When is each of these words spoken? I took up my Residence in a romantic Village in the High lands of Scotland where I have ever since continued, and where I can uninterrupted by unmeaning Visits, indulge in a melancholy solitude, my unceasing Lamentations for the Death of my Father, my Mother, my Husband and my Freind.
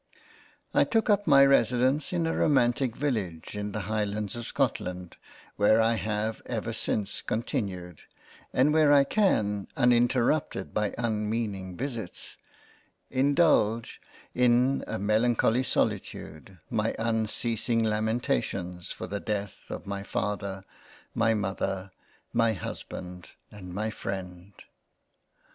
I 0.73 0.83
took 0.83 1.11
up 1.11 1.27
my 1.27 1.45
Residence 1.45 2.11
in 2.11 2.25
a 2.25 2.35
romantic 2.35 2.95
Village 2.95 3.55
in 3.55 3.71
the 3.71 3.81
High 3.81 4.03
lands 4.03 4.35
of 4.35 4.47
Scotland 4.47 5.15
where 5.57 5.79
I 5.79 5.93
have 5.93 6.41
ever 6.47 6.73
since 6.73 7.21
continued, 7.21 8.01
and 8.51 8.73
where 8.73 8.91
I 8.91 9.03
can 9.03 9.67
uninterrupted 9.77 10.73
by 10.73 10.95
unmeaning 10.97 11.77
Visits, 11.77 12.35
indulge 13.11 14.01
in 14.33 14.83
a 14.87 14.97
melancholy 14.97 15.61
solitude, 15.61 16.57
my 16.71 16.95
unceasing 16.97 17.83
Lamentations 17.83 18.91
for 18.91 19.05
the 19.05 19.19
Death 19.19 19.69
of 19.69 19.85
my 19.85 20.01
Father, 20.01 20.63
my 21.13 21.35
Mother, 21.35 21.91
my 22.33 22.53
Husband 22.53 23.29
and 23.51 23.71
my 23.71 23.91
Freind. 23.91 24.53